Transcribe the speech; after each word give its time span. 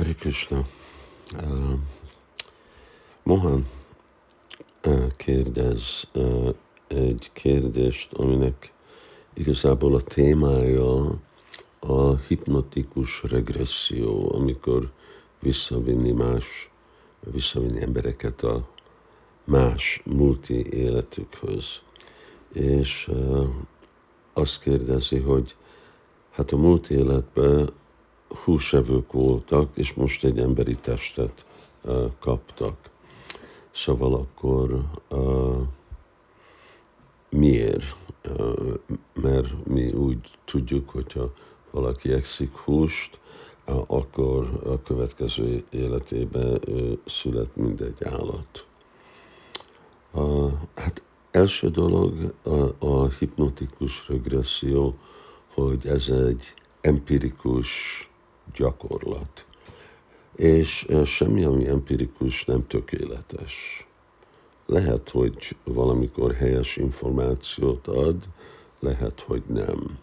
Hare 0.00 0.14
Krishna. 0.14 0.64
Uh, 1.34 1.78
Mohan 3.22 3.66
uh, 4.86 5.06
kérdez 5.16 6.04
uh, 6.14 6.54
egy 6.86 7.30
kérdést, 7.32 8.12
aminek 8.12 8.72
igazából 9.34 9.94
a 9.94 10.00
témája 10.00 11.18
a 11.78 12.16
hipnotikus 12.16 13.22
regresszió, 13.22 14.34
amikor 14.34 14.90
visszavinni 15.38 16.12
más, 16.12 16.70
visszavinni 17.20 17.82
embereket 17.82 18.42
a 18.42 18.68
más 19.44 20.02
multi 20.04 20.66
életükhöz. 20.72 21.80
És 22.52 23.08
uh, 23.10 23.48
azt 24.32 24.60
kérdezi, 24.60 25.18
hogy 25.18 25.56
hát 26.30 26.52
a 26.52 26.56
múlt 26.56 26.90
életben 26.90 27.78
húsevők 28.44 29.12
voltak, 29.12 29.70
és 29.74 29.94
most 29.94 30.24
egy 30.24 30.38
emberi 30.38 30.76
testet 30.76 31.46
kaptak. 32.18 32.90
Szóval 33.70 34.14
akkor 34.14 34.84
miért? 37.30 37.96
Mert 39.22 39.66
mi 39.66 39.92
úgy 39.92 40.18
tudjuk, 40.44 40.90
hogyha 40.90 41.32
valaki 41.70 42.12
exik 42.12 42.56
húst, 42.56 43.20
akkor 43.86 44.60
a 44.64 44.82
következő 44.82 45.64
életében 45.70 46.60
szület 47.06 47.56
mindegy 47.56 48.04
állat. 48.04 48.66
Hát 50.74 51.02
első 51.30 51.70
dolog 51.70 52.34
a, 52.42 52.86
a 52.86 53.08
hipnotikus 53.08 54.08
regresszió, 54.08 54.94
hogy 55.54 55.86
ez 55.86 56.08
egy 56.08 56.54
empirikus 56.80 57.70
gyakorlat. 58.54 59.44
És 60.36 60.86
semmi, 61.04 61.44
ami 61.44 61.68
empirikus, 61.68 62.44
nem 62.44 62.66
tökéletes. 62.66 63.86
Lehet, 64.66 65.08
hogy 65.10 65.56
valamikor 65.64 66.34
helyes 66.34 66.76
információt 66.76 67.86
ad, 67.86 68.16
lehet, 68.80 69.20
hogy 69.20 69.42
nem. 69.46 69.98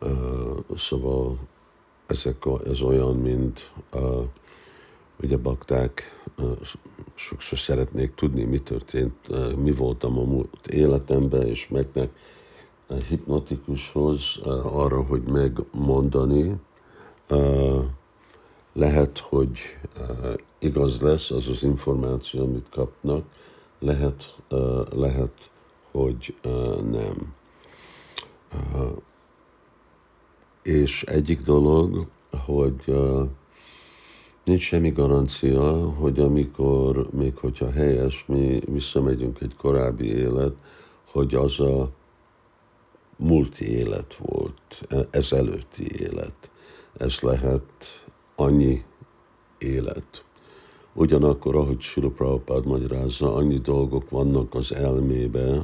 Uh, 0.00 0.76
szóval 0.76 1.38
ezek 2.06 2.46
a, 2.46 2.60
ez 2.66 2.80
olyan, 2.80 3.16
mint 3.16 3.72
uh, 3.92 4.24
ugye 5.22 5.36
bakták 5.36 6.22
uh, 6.38 6.50
sokszor 7.14 7.58
szeretnék 7.58 8.14
tudni, 8.14 8.44
mi 8.44 8.58
történt, 8.58 9.14
uh, 9.28 9.52
mi 9.52 9.72
voltam 9.72 10.18
a 10.18 10.24
múlt 10.24 10.66
életemben, 10.66 11.46
és 11.46 11.68
megnek 11.68 12.10
uh, 12.88 13.02
hipnotikushoz 13.02 14.36
uh, 14.38 14.76
arra, 14.76 15.02
hogy 15.02 15.22
megmondani, 15.22 16.56
lehet, 18.72 19.18
hogy 19.18 19.58
igaz 20.58 21.00
lesz 21.00 21.30
az 21.30 21.48
az 21.48 21.62
információ, 21.62 22.42
amit 22.42 22.68
kapnak, 22.70 23.24
lehet, 23.78 24.36
lehet 24.90 25.50
hogy 25.90 26.34
nem. 26.90 27.34
És 30.62 31.02
egyik 31.02 31.40
dolog, 31.40 32.06
hogy 32.44 32.94
nincs 34.44 34.62
semmi 34.62 34.90
garancia, 34.90 35.90
hogy 35.90 36.20
amikor, 36.20 37.08
még 37.12 37.36
hogyha 37.36 37.70
helyes, 37.70 38.24
mi 38.26 38.60
visszamegyünk 38.66 39.40
egy 39.40 39.56
korábbi 39.56 40.06
élet, 40.06 40.54
hogy 41.10 41.34
az 41.34 41.60
a 41.60 41.90
multi 43.16 43.70
élet 43.70 44.14
volt, 44.14 44.86
ezelőtti 45.10 46.00
élet 46.00 46.50
ez 46.96 47.20
lehet 47.20 48.04
annyi 48.36 48.84
élet. 49.58 50.24
Ugyanakkor, 50.92 51.56
ahogy 51.56 51.80
Sula 51.80 52.08
Prabhupád 52.08 52.66
magyarázza, 52.66 53.34
annyi 53.34 53.58
dolgok 53.58 54.10
vannak 54.10 54.54
az 54.54 54.74
elmébe, 54.74 55.62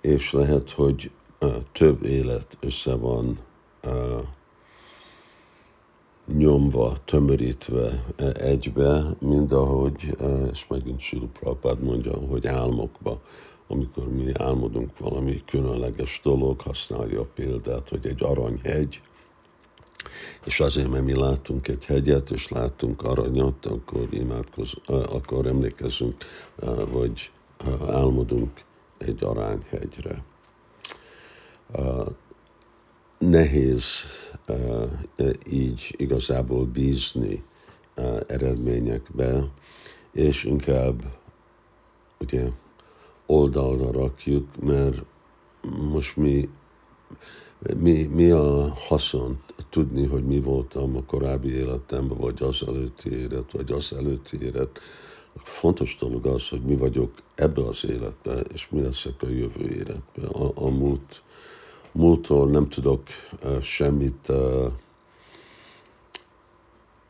és 0.00 0.32
lehet, 0.32 0.70
hogy 0.70 1.10
uh, 1.40 1.54
több 1.72 2.04
élet 2.04 2.56
össze 2.60 2.94
van 2.94 3.38
uh, 3.84 4.22
nyomva, 6.26 6.96
tömörítve 7.04 8.04
egybe, 8.34 9.16
mint 9.20 9.52
ahogy, 9.52 10.16
és 10.52 10.66
megint 10.68 11.00
Sula 11.00 11.26
Prabhupád 11.26 11.82
mondja, 11.82 12.16
hogy 12.16 12.46
álmokba, 12.46 13.20
amikor 13.68 14.08
mi 14.08 14.32
álmodunk 14.34 14.98
valami 14.98 15.42
különleges 15.46 16.20
dolog, 16.22 16.60
használja 16.60 17.20
a 17.20 17.28
példát, 17.34 17.88
hogy 17.88 18.06
egy 18.06 18.22
aranyhegy, 18.22 19.00
és 20.44 20.60
azért, 20.60 20.90
mert 20.90 21.04
mi 21.04 21.14
láttunk 21.14 21.68
egy 21.68 21.84
hegyet, 21.84 22.30
és 22.30 22.48
láttunk 22.48 23.02
aranyat, 23.02 23.66
akkor 23.66 24.06
imádkoz, 24.10 24.74
akkor 24.86 25.46
emlékezünk, 25.46 26.24
vagy 26.90 27.30
álmodunk 27.86 28.50
egy 28.98 29.24
arányhegyre. 29.24 30.22
Nehéz 33.18 33.84
így 35.50 35.94
igazából 35.96 36.64
bízni 36.64 37.44
eredményekbe, 38.26 39.44
és 40.12 40.44
inkább 40.44 41.02
ugye 42.20 42.48
oldalra 43.26 43.92
rakjuk, 43.92 44.62
mert 44.62 45.02
most 45.90 46.16
mi 46.16 46.48
mi, 47.76 48.02
mi 48.02 48.30
a 48.30 48.68
haszon 48.68 49.40
tudni, 49.70 50.06
hogy 50.06 50.24
mi 50.24 50.40
voltam 50.40 50.96
a 50.96 51.02
korábbi 51.02 51.54
életemben, 51.54 52.18
vagy 52.18 52.42
az 52.42 52.62
előtti 52.66 53.10
élet, 53.10 53.52
vagy 53.52 53.72
az 53.72 53.92
előtti 53.92 54.38
élet. 54.42 54.80
Fontos 55.34 55.96
dolog 56.00 56.26
az, 56.26 56.48
hogy 56.48 56.62
mi 56.62 56.76
vagyok 56.76 57.12
ebbe 57.34 57.62
az 57.66 57.84
életben, 57.88 58.46
és 58.52 58.68
mi 58.70 58.80
leszek 58.80 59.22
a 59.22 59.28
jövő 59.28 59.68
életben. 59.68 60.24
A, 60.24 60.50
a 60.54 60.68
múlt, 60.68 61.22
múltól 61.92 62.48
nem 62.48 62.68
tudok 62.68 63.02
uh, 63.44 63.60
semmit 63.60 64.28
uh, 64.28 64.72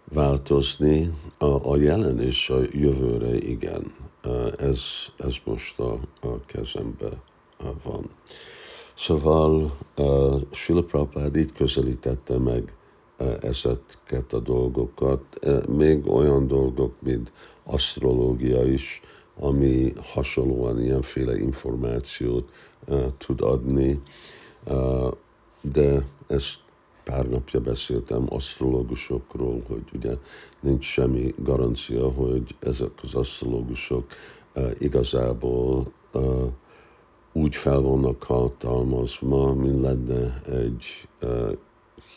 változni, 0.04 1.14
a, 1.38 1.70
a 1.70 1.76
jelen 1.76 2.20
és 2.20 2.50
a 2.50 2.60
jövőre 2.70 3.36
igen. 3.36 3.94
Uh, 4.24 4.52
ez, 4.56 4.80
ez 5.16 5.34
most 5.44 5.78
a, 5.78 5.92
a 6.20 6.40
kezembe 6.46 7.22
van. 7.82 8.10
Szóval 9.02 9.70
uh, 9.96 10.40
Sila 10.50 10.82
Prabhupád 10.82 11.36
így 11.36 11.52
közelítette 11.52 12.38
meg 12.38 12.74
uh, 13.18 13.34
ezeket 13.40 14.32
a 14.32 14.38
dolgokat, 14.38 15.22
uh, 15.46 15.66
még 15.66 16.10
olyan 16.10 16.46
dolgok, 16.46 16.94
mint 17.00 17.32
asztrológia 17.64 18.64
is, 18.64 19.00
ami 19.40 19.92
hasonlóan 20.12 20.80
ilyenféle 20.80 21.38
információt 21.38 22.50
uh, 22.88 23.04
tud 23.18 23.40
adni, 23.40 24.00
uh, 24.66 25.12
de 25.60 26.06
ezt 26.26 26.58
pár 27.04 27.28
napja 27.28 27.60
beszéltem 27.60 28.26
asztrológusokról, 28.28 29.62
hogy 29.68 29.84
ugye 29.92 30.16
nincs 30.60 30.84
semmi 30.84 31.34
garancia, 31.36 32.08
hogy 32.08 32.54
ezek 32.58 32.90
az 33.02 33.14
asztrológusok 33.14 34.06
uh, 34.54 34.70
igazából 34.78 35.92
uh, 36.12 36.52
úgy 37.32 37.56
fel 37.56 37.80
vannak 37.80 38.22
hatalmazva, 38.22 39.54
mint 39.54 39.80
lenne 39.80 40.42
egy 40.44 41.08
uh, 41.22 41.56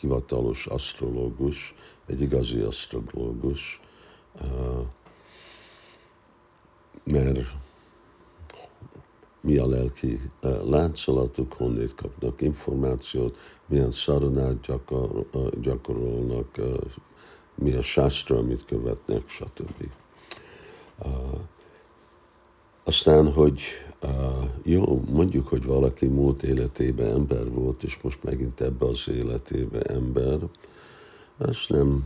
hivatalos 0.00 0.66
asztrológus, 0.66 1.74
egy 2.06 2.20
igazi 2.20 2.60
asztrológus, 2.60 3.80
uh, 4.40 4.86
mert 7.04 7.38
mi 9.40 9.56
a 9.56 9.66
lelki 9.66 10.20
uh, 10.42 10.68
láncolatuk, 10.68 11.52
honnét 11.52 11.94
kapnak 11.94 12.40
információt, 12.40 13.36
milyen 13.66 13.90
szaronát 13.90 14.60
gyakor, 14.60 15.26
uh, 15.32 15.50
gyakorolnak, 15.60 16.48
uh, 16.58 16.76
mi 17.54 17.72
a 17.72 17.82
sásztra, 17.82 18.38
amit 18.38 18.64
követnek, 18.64 19.28
stb. 19.28 19.88
Uh, 20.98 21.40
aztán, 22.84 23.32
hogy 23.32 23.62
jó, 24.62 25.02
mondjuk, 25.10 25.48
hogy 25.48 25.64
valaki 25.64 26.06
múlt 26.06 26.42
életében 26.42 27.14
ember 27.14 27.50
volt, 27.50 27.82
és 27.82 27.98
most 28.02 28.22
megint 28.22 28.60
ebbe 28.60 28.86
az 28.86 29.08
életébe 29.08 29.80
ember, 29.80 30.38
ez 31.38 31.56
nem, 31.68 32.04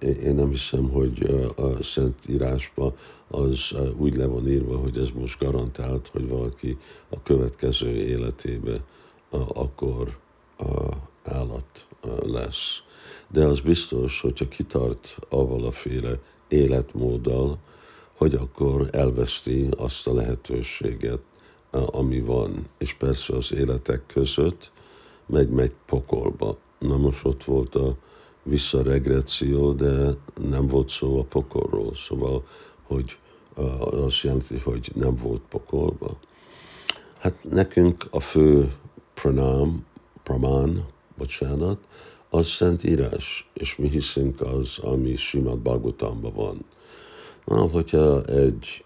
én 0.00 0.34
nem 0.34 0.50
hiszem, 0.50 0.88
hogy 0.88 1.22
a 1.56 1.82
Szent 1.82 2.28
írásban 2.28 2.92
az 3.28 3.74
úgy 3.96 4.16
le 4.16 4.26
van 4.26 4.48
írva, 4.48 4.76
hogy 4.76 4.98
ez 4.98 5.08
most 5.14 5.38
garantált, 5.38 6.08
hogy 6.08 6.28
valaki 6.28 6.78
a 7.08 7.22
következő 7.22 7.88
életébe 7.88 8.84
akkor 9.30 10.18
állat 11.22 11.86
lesz. 12.22 12.82
De 13.28 13.44
az 13.44 13.60
biztos, 13.60 14.20
hogyha 14.20 14.48
kitart 14.48 15.16
avval 15.28 15.64
a 15.64 15.70
féle 15.70 16.18
életmóddal, 16.48 17.58
hogy 18.16 18.34
akkor 18.34 18.88
elveszti 18.90 19.68
azt 19.76 20.06
a 20.06 20.14
lehetőséget, 20.14 21.20
ami 21.70 22.20
van. 22.20 22.66
És 22.78 22.94
persze 22.94 23.36
az 23.36 23.52
életek 23.52 24.06
között 24.06 24.70
megy-megy 25.26 25.72
pokolba. 25.86 26.56
Na 26.78 26.96
most 26.96 27.24
ott 27.24 27.44
volt 27.44 27.74
a 27.74 27.96
visszaregressió, 28.42 29.72
de 29.72 30.14
nem 30.48 30.66
volt 30.66 30.90
szó 30.90 31.18
a 31.18 31.24
pokolról, 31.24 31.94
szóval, 31.94 32.44
hogy 32.82 33.18
az 33.54 34.04
azt 34.04 34.22
jelenti, 34.22 34.58
hogy 34.58 34.90
nem 34.94 35.16
volt 35.16 35.42
pokolba. 35.48 36.16
Hát 37.18 37.44
nekünk 37.50 38.04
a 38.10 38.20
fő 38.20 38.72
pranám, 39.14 39.84
pramán, 40.22 40.86
bocsánat, 41.16 41.78
az 42.30 42.46
szent 42.46 42.84
írás, 42.84 43.50
és 43.52 43.76
mi 43.76 43.88
hiszünk 43.88 44.40
az, 44.40 44.78
ami 44.78 45.16
Simad 45.16 45.58
Bhagavatamban 45.58 46.32
van. 46.34 46.64
Na, 47.44 47.68
hogyha 47.68 48.22
egy 48.24 48.84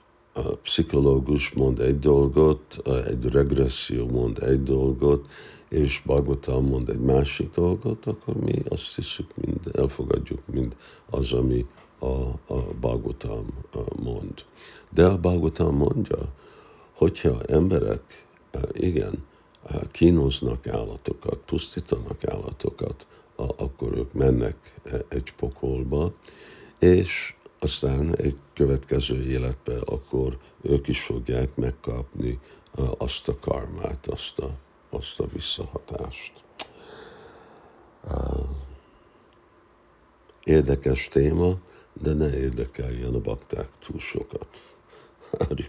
pszichológus 0.62 1.53
mond 1.53 1.81
egy 1.81 1.99
dolgot, 1.99 2.88
egy 3.06 3.25
regresszió 3.25 4.06
mond 4.06 4.43
egy 4.43 4.62
dolgot, 4.62 5.26
és 5.69 6.03
Bhagavatam 6.05 6.67
mond 6.67 6.88
egy 6.88 7.00
másik 7.00 7.50
dolgot, 7.55 8.06
akkor 8.06 8.35
mi 8.35 8.62
azt 8.69 8.94
hiszük, 8.94 9.37
mind 9.37 9.61
elfogadjuk, 9.73 10.41
mind 10.47 10.76
az, 11.11 11.32
ami 11.32 11.64
a, 11.99 12.06
a 12.47 12.61
Bhagavatam 12.81 13.47
mond. 14.03 14.44
De 14.91 15.06
a 15.06 15.19
Bhagavatam 15.19 15.76
mondja, 15.76 16.19
hogyha 16.93 17.43
emberek, 17.43 18.25
igen, 18.73 19.25
kínoznak 19.91 20.67
állatokat, 20.67 21.38
pusztítanak 21.47 22.25
állatokat, 22.25 23.06
akkor 23.37 23.97
ők 23.97 24.12
mennek 24.12 24.75
e, 24.85 25.05
egy 25.08 25.32
pokolba, 25.37 26.12
és 26.79 27.35
aztán 27.67 28.17
egy 28.17 28.37
következő 28.53 29.27
életben 29.27 29.79
akkor 29.79 30.39
ők 30.63 30.89
is 30.89 31.01
fogják 31.01 31.55
megkapni 31.55 32.41
azt 32.99 33.29
a 33.29 33.39
karmát, 33.39 34.07
azt 34.07 34.39
a, 34.39 34.51
azt 34.91 35.21
a 35.21 35.27
visszahatást. 35.27 36.33
Érdekes 40.45 41.09
téma, 41.09 41.59
de 41.93 42.13
ne 42.13 42.39
érdekeljen 42.39 43.15
a 43.15 43.21
bakták 43.21 43.69
túl 43.79 43.99
sokat. 43.99 44.49
Hari 45.49 45.69